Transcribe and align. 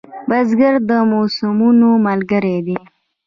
بزګر 0.29 0.75
د 0.89 0.91
موسمونو 1.11 1.89
ملګری 2.05 2.57
دی 2.65 2.77